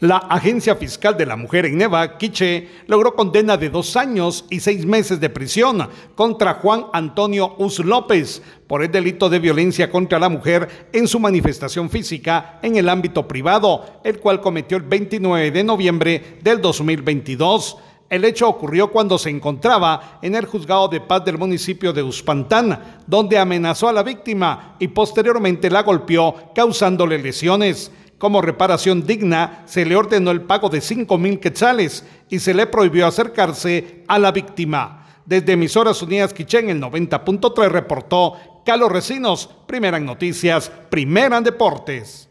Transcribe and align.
La 0.00 0.18
Agencia 0.18 0.76
Fiscal 0.76 1.16
de 1.16 1.26
la 1.26 1.34
Mujer 1.34 1.66
en 1.66 1.76
Neva, 1.76 2.18
Quiche, 2.18 2.68
logró 2.86 3.16
condena 3.16 3.56
de 3.56 3.68
dos 3.68 3.96
años 3.96 4.44
y 4.48 4.60
seis 4.60 4.86
meses 4.86 5.18
de 5.18 5.28
prisión 5.28 5.88
contra 6.14 6.54
Juan 6.54 6.84
Antonio 6.92 7.56
Us 7.58 7.80
López 7.80 8.40
por 8.68 8.84
el 8.84 8.92
delito 8.92 9.28
de 9.28 9.40
violencia 9.40 9.90
contra 9.90 10.20
la 10.20 10.28
mujer 10.28 10.88
en 10.92 11.08
su 11.08 11.18
manifestación 11.18 11.90
física 11.90 12.60
en 12.62 12.76
el 12.76 12.88
ámbito 12.88 13.26
privado, 13.26 14.00
el 14.04 14.20
cual 14.20 14.40
cometió 14.40 14.76
el 14.76 14.84
29 14.84 15.50
de 15.50 15.64
noviembre 15.64 16.38
del 16.42 16.60
2022. 16.60 17.78
El 18.08 18.24
hecho 18.24 18.48
ocurrió 18.48 18.92
cuando 18.92 19.18
se 19.18 19.30
encontraba 19.30 20.20
en 20.22 20.36
el 20.36 20.46
juzgado 20.46 20.86
de 20.86 21.00
paz 21.00 21.24
del 21.24 21.38
municipio 21.38 21.92
de 21.92 22.04
Uspantán, 22.04 23.02
donde 23.04 23.36
amenazó 23.36 23.88
a 23.88 23.92
la 23.92 24.04
víctima 24.04 24.76
y 24.78 24.86
posteriormente 24.86 25.68
la 25.68 25.82
golpeó 25.82 26.52
causándole 26.54 27.18
lesiones. 27.18 27.90
Como 28.18 28.42
reparación 28.42 29.06
digna, 29.06 29.62
se 29.66 29.84
le 29.86 29.94
ordenó 29.94 30.32
el 30.32 30.42
pago 30.42 30.68
de 30.68 30.80
5 30.80 31.16
mil 31.18 31.38
quetzales 31.38 32.04
y 32.28 32.40
se 32.40 32.52
le 32.52 32.66
prohibió 32.66 33.06
acercarse 33.06 34.04
a 34.08 34.18
la 34.18 34.32
víctima. 34.32 35.06
Desde 35.24 35.52
Emisoras 35.52 36.02
Unidas 36.02 36.34
Quichén, 36.34 36.68
el 36.68 36.80
90.3 36.80 37.68
reportó 37.68 38.34
Carlos 38.64 38.90
Recinos, 38.90 39.48
primera 39.66 39.98
en 39.98 40.04
noticias, 40.04 40.70
primera 40.90 41.38
en 41.38 41.44
deportes. 41.44 42.27